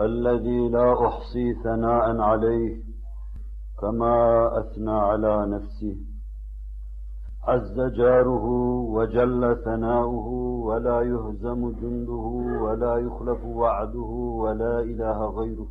[0.00, 2.82] الذي لا أحصي ثناء عليه
[3.80, 5.96] كما أثنى على نفسه.
[7.44, 8.44] عز جاره
[8.96, 10.28] وجل ثناؤه
[10.68, 12.26] ولا يهزم جنده
[12.62, 14.10] ولا يخلف وعده
[14.42, 15.68] ولا إله غيره.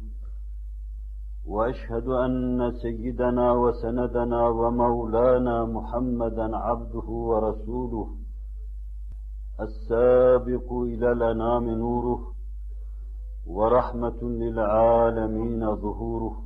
[1.48, 8.08] وأشهد أن سيدنا وسندنا ومولانا محمدا عبده ورسوله
[9.60, 12.35] السابق إلى الأنام نوره.
[13.48, 16.42] ورحمة للعالمين ظهوره.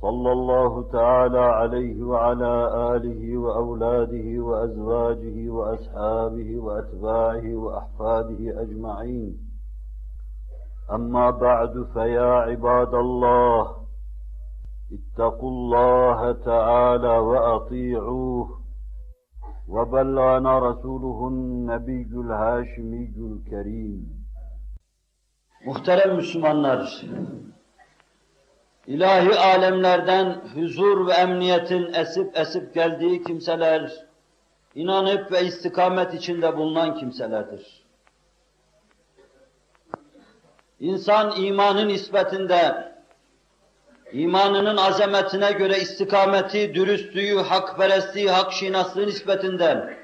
[0.00, 9.38] صلى الله تعالى عليه وعلى آله وأولاده وأزواجه وأصحابه وأتباعه وأحفاده أجمعين.
[10.92, 13.76] أما بعد فيا عباد الله
[14.92, 18.48] اتقوا الله تعالى وأطيعوه.
[19.68, 24.21] وبلغنا رسوله النبي الهاشمي الكريم.
[25.72, 27.02] Muhterem Müslümanlar,
[28.86, 33.92] ilahi alemlerden huzur ve emniyetin esip esip geldiği kimseler,
[34.74, 37.84] inanıp ve istikamet içinde bulunan kimselerdir.
[40.80, 42.92] İnsan imanın nispetinde,
[44.12, 49.96] imanının azametine göre istikameti, dürüstlüğü, hakperestliği, hakşinaslığı nispetinde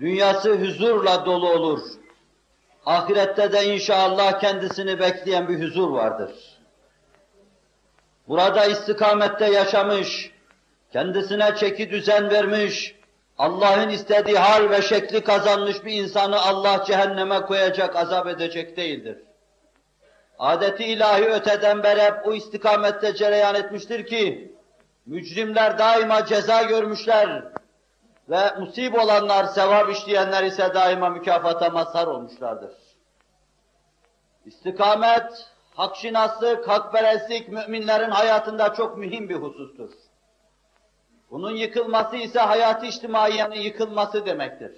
[0.00, 1.80] dünyası huzurla dolu olur.
[2.86, 6.30] Ahirette de inşallah kendisini bekleyen bir huzur vardır.
[8.28, 10.30] Burada istikamette yaşamış,
[10.92, 12.94] kendisine çeki düzen vermiş,
[13.38, 19.18] Allah'ın istediği hal ve şekli kazanmış bir insanı Allah cehenneme koyacak, azap edecek değildir.
[20.38, 24.52] Adeti ilahi öteden beri hep o istikamette cereyan etmiştir ki,
[25.06, 27.42] mücrimler daima ceza görmüşler
[28.28, 32.72] ve musib olanlar, sevap işleyenler ise daima mükafata mazhar olmuşlardır.
[34.46, 39.90] İstikamet, hakşinaslık, hakperestlik müminlerin hayatında çok mühim bir husustur.
[41.30, 44.72] Bunun yıkılması ise hayatı içtimaiyenin yıkılması demektir.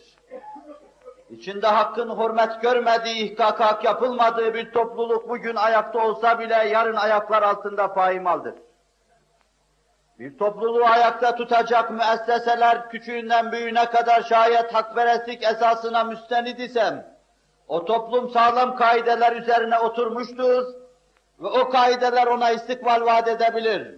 [1.30, 7.94] İçinde hakkın hürmet görmediği, ihkak yapılmadığı bir topluluk bugün ayakta olsa bile yarın ayaklar altında
[7.94, 8.54] paymaldır.
[10.18, 17.06] Bir topluluğu ayakta tutacak müesseseler küçüğünden büyüğüne kadar şayet hakperestlik esasına müstenid isem,
[17.68, 20.64] o toplum sağlam kaideler üzerine oturmuştur
[21.40, 23.94] ve o kaideler ona istikbal vaat edebilir.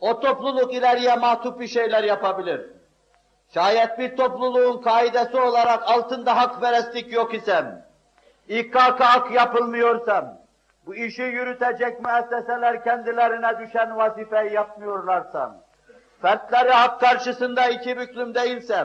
[0.00, 2.66] O topluluk ileriye mahtup bir şeyler yapabilir.
[3.54, 7.86] Şayet bir topluluğun kaidesi olarak altında hakperestlik yok isem,
[8.48, 10.39] İKK hak yapılmıyorsam,
[10.90, 15.56] bu işi yürütecek müesseseler kendilerine düşen vazifeyi yapmıyorlarsam,
[16.22, 18.84] fertleri hak karşısında iki büklüm değilsem,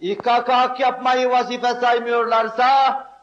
[0.00, 2.66] İKK hak yapmayı vazife saymıyorlarsa,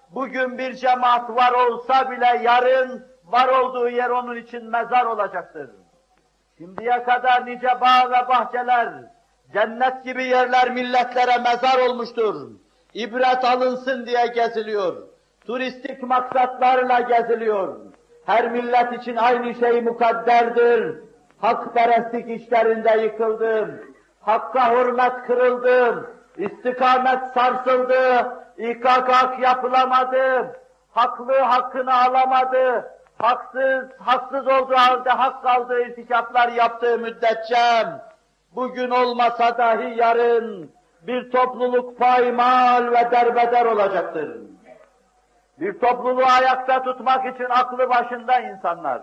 [0.10, 5.70] bugün bir cemaat var olsa bile yarın var olduğu yer onun için mezar olacaktır.
[6.58, 8.90] Şimdiye kadar nice bağ ve bahçeler,
[9.54, 12.52] cennet gibi yerler milletlere mezar olmuştur.
[12.94, 15.08] İbret alınsın diye geziliyor.
[15.48, 17.92] Turistik maksatlarla geziliyor.
[18.26, 20.96] Her millet için aynı şey mukadderdir.
[21.42, 23.82] Hakperestlik işlerinde yıkıldım.
[24.22, 26.10] Hakka hürmet kırıldı.
[26.38, 28.28] İstikamet sarsıldı.
[28.58, 30.56] İKK yapılamadı.
[30.92, 32.92] Haklı hakkını alamadı.
[33.18, 37.86] Haksız, haksız olduğu halde hak kaldığı irtikaplar yaptığı müddetçe
[38.56, 40.72] bugün olmasa dahi yarın
[41.02, 44.38] bir topluluk paymal ve derbeder olacaktır.
[45.62, 49.02] Bir topluluğu ayakta tutmak için aklı başında insanlar,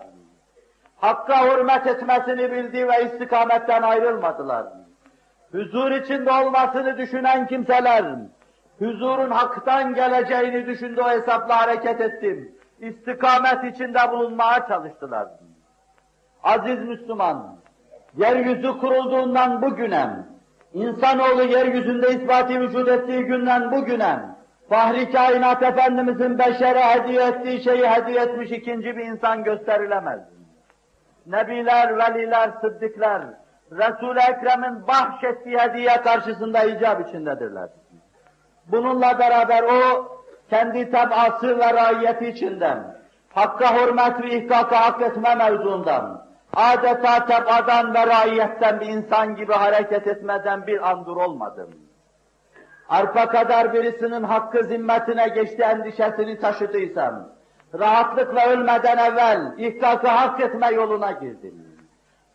[1.01, 4.65] Hakka hürmet etmesini bildi ve istikametten ayrılmadılar.
[5.51, 8.05] Huzur içinde olmasını düşünen kimseler,
[8.79, 12.55] huzurun haktan geleceğini düşündü o hesapla hareket ettim.
[12.79, 15.27] İstikamet içinde bulunmaya çalıştılar.
[16.43, 17.55] Aziz Müslüman,
[18.17, 20.09] yeryüzü kurulduğundan bugüne,
[20.73, 24.19] insanoğlu yeryüzünde ispati vücut ettiği günden bugüne,
[24.69, 30.19] Fahri kainat Efendimizin beşere hediye ettiği şeyi hediye etmiş ikinci bir insan gösterilemez.
[31.25, 33.21] Nebiler, veliler, sıddıklar,
[33.71, 37.69] Resul-i Ekrem'in bahşettiği hediye karşısında icap içindedirler.
[38.67, 40.07] Bununla beraber o,
[40.49, 42.99] kendi tabası ve raiyeti içinden,
[43.33, 46.25] Hakka hürmet ve ihkaka hak etme mevzuundan,
[46.55, 51.88] adeta tebadan ve raiyetten bir insan gibi hareket etmeden bir andur olmadım.
[52.89, 57.29] Arpa kadar birisinin hakkı zimmetine geçti endişesini taşıdıysam,
[57.79, 61.53] rahatlıkla ölmeden evvel ihkakı hak etme yoluna girdim.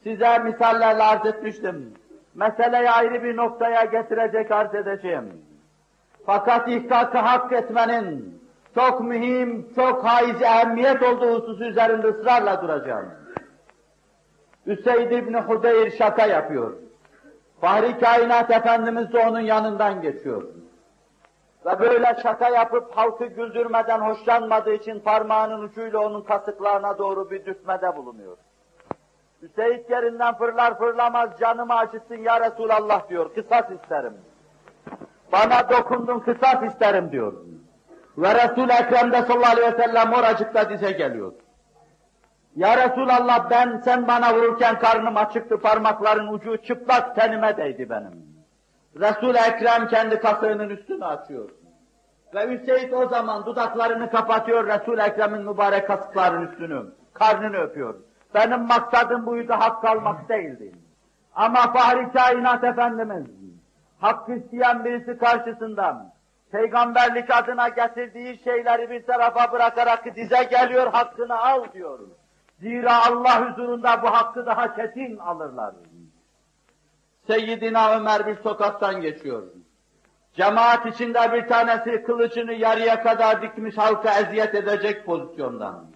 [0.03, 1.95] Size misallerle arz etmiştim.
[2.35, 5.33] Meseleyi ayrı bir noktaya getirecek arz edeceğim.
[6.27, 8.41] Fakat ihkakı hak etmenin
[8.75, 13.07] çok mühim, çok haiz ehemmiyet olduğu hususu üzerinde ısrarla duracağım.
[14.67, 16.84] Üseyd İbni Hudeyr şaka yapıyor.
[17.65, 20.43] Fahri Kainat Efendimiz de onun yanından geçiyor.
[21.67, 27.97] Ve böyle şaka yapıp halkı güldürmeden hoşlanmadığı için parmağının ucuyla onun kasıklarına doğru bir dürtmede
[27.97, 28.37] bulunuyor.
[29.43, 34.15] Hüseyin yerinden fırlar fırlamaz canımı acıtsın ya Resulallah diyor, kısas isterim.
[35.33, 37.33] Bana dokundun kısas isterim diyor.
[38.19, 41.33] Ve Resul-i Ekrem de sallallahu aleyhi ve sellem oracıkta dize geliyor.
[42.57, 48.25] Ya Resulallah ben sen bana vururken karnım açıktı, parmakların ucu çıplak tenime değdi benim.
[49.01, 51.51] Resul-i Ekrem kendi kasığının üstünü açıyor.
[52.35, 57.95] Ve Hüseyin o zaman dudaklarını kapatıyor Resul-i Ekrem'in mübarek kasıklarının üstünü, karnını öpüyor.
[58.35, 60.73] Benim maksadım buydu, hak almak değildi.
[61.35, 63.27] Ama Fahri Kainat Efendimiz,
[64.01, 66.13] hak isteyen birisi karşısından,
[66.53, 71.99] peygamberlik adına getirdiği şeyleri bir tarafa bırakarak dize geliyor, hakkını al diyor.
[72.61, 75.75] Zira Allah huzurunda bu hakkı daha kesin alırlar.
[77.27, 79.43] Seyyidina Ömer bir sokaktan geçiyor.
[80.33, 85.87] Cemaat içinde bir tanesi kılıcını yarıya kadar dikmiş halka eziyet edecek pozisyondan.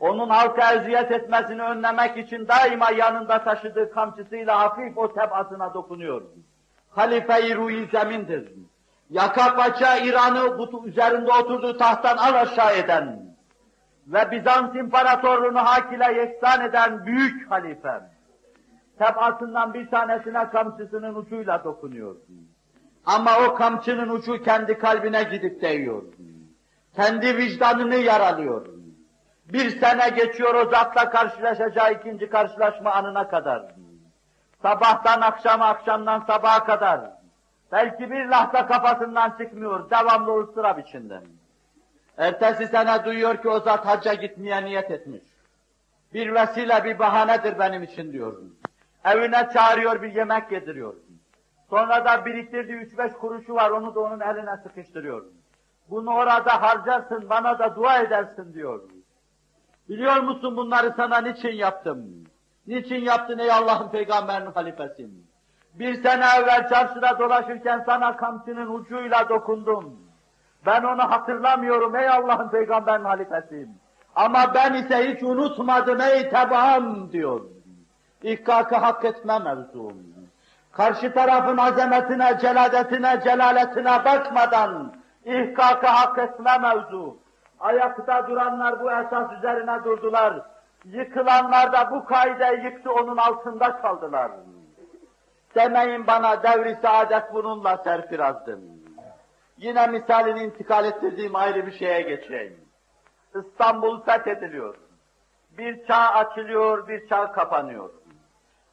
[0.00, 6.22] Onun halka eziyet etmesini önlemek için daima yanında taşıdığı kamçısıyla hafif o tebasına dokunuyor.
[6.90, 8.52] Halife-i Ruhi Zemin'dir.
[9.10, 13.31] Yaka paça İran'ı üzerinde oturduğu tahttan al aşağı eden
[14.06, 18.10] ve Bizans İmparatorluğunu hak ile yeksan eden büyük halifem.
[18.98, 22.16] Tebasından bir tanesine kamçısının ucuyla dokunuyor.
[23.06, 26.02] Ama o kamçının ucu kendi kalbine gidip değiyor.
[26.96, 28.66] Kendi vicdanını yaralıyor.
[29.52, 33.74] Bir sene geçiyor o zatla karşılaşacağı ikinci karşılaşma anına kadar.
[34.62, 37.00] Sabahtan akşama, akşamdan sabaha kadar.
[37.72, 41.22] Belki bir lahta kafasından çıkmıyor, devamlı ıstırap içinde.
[42.18, 45.22] Ertesi sene duyuyor ki o zat hacca gitmeye niyet etmiş.
[46.14, 48.42] Bir vesile, bir bahanedir benim için diyor.
[49.04, 50.94] Evine çağırıyor, bir yemek yediriyor.
[51.70, 55.24] Sonra da biriktirdiği üç beş kuruşu var, onu da onun eline sıkıştırıyor.
[55.90, 58.80] Bunu orada harcarsın, bana da dua edersin diyor.
[59.88, 62.24] Biliyor musun bunları sana niçin yaptım?
[62.66, 65.26] Niçin yaptın ey Allah'ın peygamberinin halifesin?
[65.74, 70.11] Bir sene evvel çarşıda dolaşırken sana kamçının ucuyla dokundum.
[70.66, 73.68] Ben onu hatırlamıyorum ey Allah'ın peygamberinin halifesiyim.
[74.16, 77.40] Ama ben ise hiç unutmadım ey tebaam diyor.
[78.22, 79.96] İhkakı hak etme mevzum.
[80.72, 84.92] Karşı tarafın azametine, celadetine, celaletine bakmadan
[85.24, 87.16] ihkakı hak etme mevzu.
[87.60, 90.40] Ayakta duranlar bu esas üzerine durdular.
[90.84, 94.30] Yıkılanlar da bu kaideyi yıktı, onun altında kaldılar.
[95.54, 98.81] Demeyin bana devri saadet bununla serfirazdım.
[99.62, 102.60] Yine misalini intikal ettirdiğim ayrı bir şeye geçeyim.
[103.34, 104.74] İstanbul fethediliyor.
[105.58, 107.90] Bir çağ açılıyor, bir çağ kapanıyor.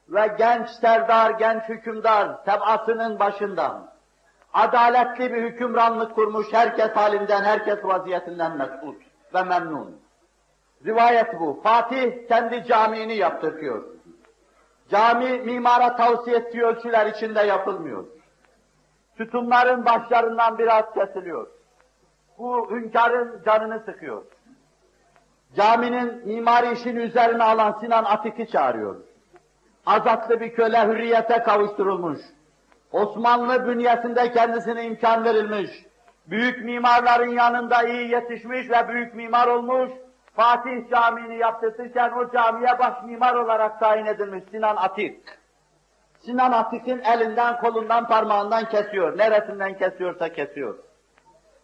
[0.10, 3.92] Ve genç serdar, genç hükümdar tebasının başından
[4.54, 9.02] adaletli bir hükümranlık kurmuş, herkes halinden, herkes vaziyetinden mesut
[9.34, 10.02] ve memnun.
[10.86, 11.60] Rivayet bu.
[11.64, 13.84] Fatih kendi camiini yaptırıyor.
[14.92, 18.06] Cami mimara tavsiye ettiği ölçüler içinde yapılmıyor.
[19.20, 21.48] Sütunların başlarından biraz kesiliyor.
[22.38, 24.24] Bu hünkârın canını sıkıyor.
[25.56, 28.96] Caminin mimari işini üzerine alan Sinan Atik'i çağırıyor.
[29.86, 32.20] Azatlı bir köle hürriyete kavuşturulmuş.
[32.92, 35.72] Osmanlı bünyesinde kendisine imkan verilmiş.
[36.28, 39.92] Büyük mimarların yanında iyi yetişmiş ve büyük mimar olmuş.
[40.36, 45.39] Fatih Camii'ni yaptırırken o camiye baş mimar olarak tayin edilmiş Sinan Atik.
[46.20, 49.18] Sinan Atik'in elinden, kolundan, parmağından kesiyor.
[49.18, 50.78] Neresinden kesiyorsa kesiyor.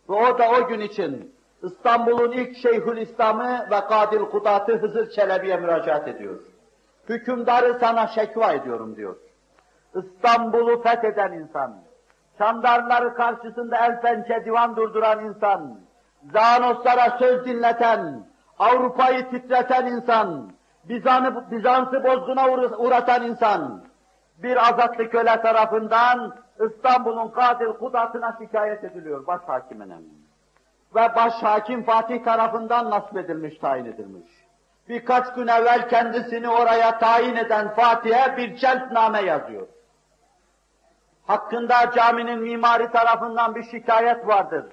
[0.09, 5.57] Ve o da o gün için İstanbul'un ilk Şeyhül İslam'ı ve Kadil Kudat'ı Hızır Çelebi'ye
[5.57, 6.39] müracaat ediyor.
[7.09, 9.15] Hükümdarı sana şekva ediyorum diyor.
[9.95, 11.75] İstanbul'u fetheden insan,
[12.38, 15.79] Çandarları karşısında el pençe divan durduran insan,
[16.33, 18.25] Zanoslara söz dinleten,
[18.59, 20.51] Avrupa'yı titreten insan,
[20.83, 23.83] Bizans'ı Bizans'ı bozguna uğratan insan,
[24.38, 29.96] bir azatlı köle tarafından İstanbul'un Kadil Kudat'ına şikayet ediliyor başhakimine.
[30.96, 34.32] ve baş hakim Fatih tarafından nasip edilmiş, tayin edilmiş.
[34.89, 39.68] Birkaç gün evvel kendisini oraya tayin eden Fatih'e bir celtname yazıyor.
[41.27, 44.65] Hakkında caminin mimari tarafından bir şikayet vardır.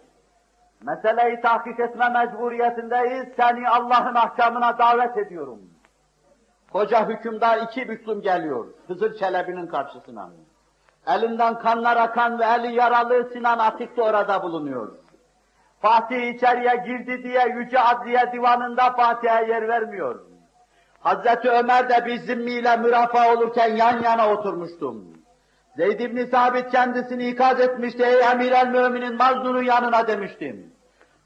[0.82, 5.71] Meseleyi tahkik etme mecburiyetindeyiz, seni Allah'ın ahkamına davet ediyorum.
[6.72, 10.30] Koca hükümdar iki büklüm geliyor, Hızır Çelebi'nin karşısına.
[11.06, 14.92] Elinden kanlar akan ve eli yaralı Sinan Atik de orada bulunuyor.
[15.80, 20.20] Fatih içeriye girdi diye Yüce Adliye Divanı'nda Fatih'e yer vermiyor.
[21.00, 25.04] Hazreti Ömer de bir zimmiyle mürafa olurken yan yana oturmuştum.
[25.76, 30.72] Zeyd ibn Sabit kendisini ikaz etmişti, ey emir el müminin mazlunun yanına demiştim.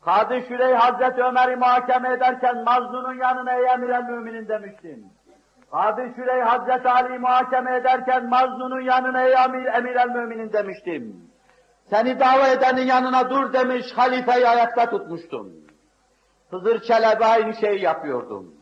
[0.04, 5.15] Kadı Şürey Hazreti Ömer'i muhakeme ederken mazlunun yanına ey emir el müminin demiştim.
[5.70, 11.30] Kadı Şürey Hazreti Ali muhakeme ederken mazlunun yanına ey emir, emir el müminin demiştim.
[11.90, 15.52] Seni dava edenin yanına dur demiş, halifeyi ayakta tutmuştum.
[16.50, 18.54] Hızır Çelebi aynı şeyi yapıyordum.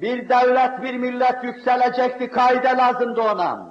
[0.00, 3.68] Bir devlet, bir millet yükselecekti, kaide lazımdı ona.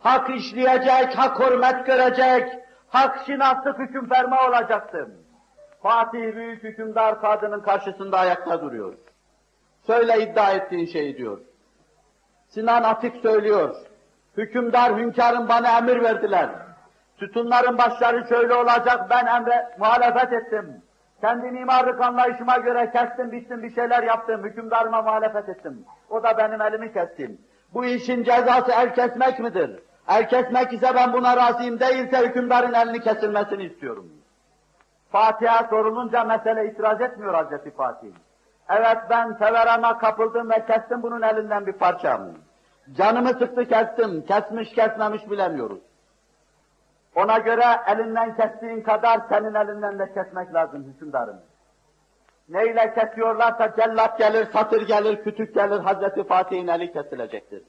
[0.00, 2.58] Hak işleyecek, hak hürmet görecek,
[2.88, 5.14] hak şinaslık hüküm ferma olacaktım.
[5.82, 8.94] Fatih büyük hükümdar kadının karşısında ayakta duruyor.
[9.86, 11.40] Söyle iddia ettiğin şeyi diyor.
[12.48, 13.76] Sinan Atik söylüyor.
[14.36, 16.50] Hükümdar, hünkârın bana emir verdiler.
[17.18, 20.82] Sütunların başları şöyle olacak, ben emre muhalefet ettim.
[21.20, 25.84] Kendi mimarlık anlayışıma göre kestim, biçtim, bir şeyler yaptım, hükümdarıma muhalefet ettim.
[26.10, 27.38] O da benim elimi kestim.
[27.74, 29.80] Bu işin cezası el kesmek midir?
[30.08, 34.12] El kesmek ise ben buna razıyım, değilse hükümdarın elini kesilmesini istiyorum.
[35.12, 38.12] Fatih'e sorulunca mesele itiraz etmiyor Hazreti Fatih.
[38.70, 42.34] Evet ben feverana kapıldım ve kestim bunun elinden bir parçamı.
[42.96, 45.78] Canımı sıktı kestim, kesmiş kesmemiş bilemiyoruz.
[47.14, 51.40] Ona göre elinden kestiğin kadar senin elinden de kesmek lazım hükümdarım.
[52.48, 57.62] Neyle kesiyorlarsa cellat gelir, satır gelir, kütük gelir, Hazreti Fatih'in eli kesilecektir.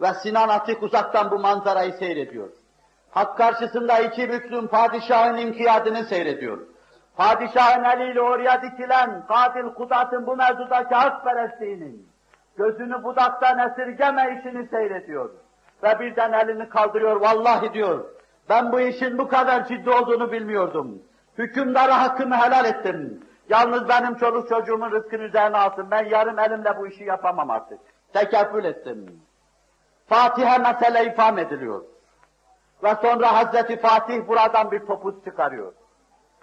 [0.00, 2.48] Ve Sinan Atik uzaktan bu manzarayı seyrediyor.
[3.10, 6.58] Hak karşısında iki büklüm padişahın inkiyadını seyrediyor.
[7.20, 12.08] Padişahın eliyle oraya dikilen katil kudatın bu mevzudaki hakperestliğinin
[12.56, 15.30] gözünü budaktan esirgeme işini seyrediyor.
[15.82, 18.04] Ve birden elini kaldırıyor, vallahi diyor,
[18.48, 21.02] ben bu işin bu kadar ciddi olduğunu bilmiyordum.
[21.38, 23.20] Hükümdara hakkımı helal ettim.
[23.48, 25.90] Yalnız benim çoluk çocuğumun rızkını üzerine alsın.
[25.90, 27.78] Ben yarım elimle bu işi yapamam artık.
[28.12, 29.22] Tekeffül ettim.
[30.08, 31.84] Fatih'e mesele ifam ediliyor.
[32.82, 35.72] Ve sonra Hazreti Fatih buradan bir topuz çıkarıyor.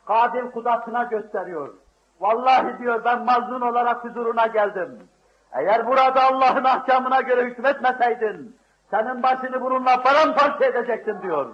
[0.08, 1.74] Kadil kudasına gösteriyor.
[2.20, 5.00] Vallahi diyor ben mazlum olarak huzuruna geldim.
[5.52, 8.58] Eğer burada Allah'ın ahkamına göre hükmetmeseydin,
[8.92, 11.50] senin başını bununla paramparça edecektim diyor.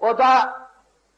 [0.00, 0.26] O da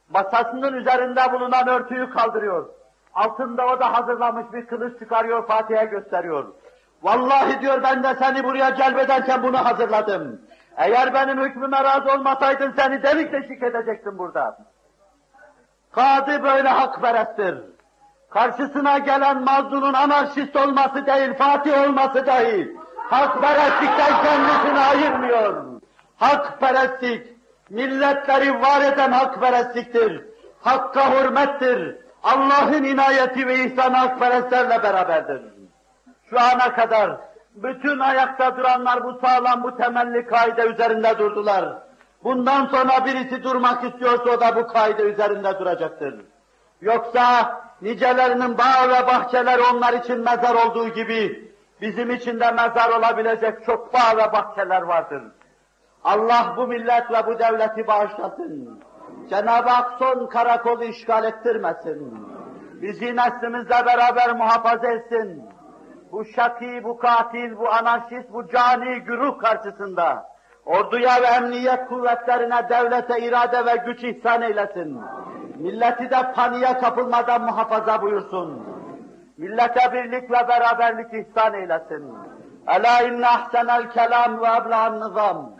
[0.08, 2.68] masasının üzerinde bulunan örtüyü kaldırıyor.
[3.14, 6.44] Altında o da hazırlamış bir kılıç çıkarıyor, Fatih'e gösteriyor.
[7.02, 10.40] Vallahi diyor ben de seni buraya celbederken bunu hazırladım.
[10.76, 14.58] Eğer benim hükmüme razı olmasaydın seni delik deşik edecektim burada.
[15.94, 17.58] Kadı böyle hakperesttir.
[18.30, 22.76] Karşısına gelen mazlunun anarşist olması değil, Fatih olması değil.
[23.10, 25.64] Hakperestlikten kendisini ayırmıyor.
[26.16, 27.26] Hakperestlik,
[27.70, 30.24] milletleri var eden hakperestliktir.
[30.62, 31.96] Hakka hürmettir.
[32.22, 35.42] Allah'ın inayeti ve ihsanı hakperestlerle beraberdir.
[36.30, 37.16] Şu ana kadar
[37.54, 41.87] bütün ayakta duranlar bu sağlam, bu temelli kaide üzerinde durdular.
[42.24, 46.24] Bundan sonra birisi durmak istiyorsa o da bu kaide üzerinde duracaktır.
[46.80, 53.64] Yoksa nicelerinin bağ ve bahçeler onlar için mezar olduğu gibi bizim için de mezar olabilecek
[53.66, 55.22] çok bağ ve bahçeler vardır.
[56.04, 58.80] Allah bu millet ve bu devleti bağışlasın.
[59.30, 62.28] Cenab-ı Hak son karakolu işgal ettirmesin.
[62.82, 65.42] Bizi neslimizle beraber muhafaza etsin.
[66.12, 70.28] Bu şaki, bu katil, bu anarşist, bu cani güruh karşısında
[70.68, 75.00] Orduya ve emniyet kuvvetlerine, devlete irade ve güç ihsan eylesin.
[75.58, 78.62] Milleti de paniğe kapılmadan muhafaza buyursun.
[79.36, 82.14] Millete birlik ve beraberlik ihsan eylesin.
[82.66, 85.50] Ela inne ahsenel kelam ve ebla'n nizam.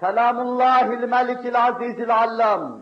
[0.00, 2.80] Kelamullahil melikil azizil allam.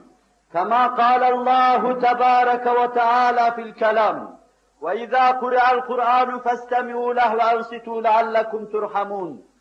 [0.52, 4.38] Kema kâlallahu tebâreke ve teâlâ fil kelam.
[4.82, 9.53] Ve izâ kure'el Kur'an festemi'û leh ve ansitu leallekum turhamun.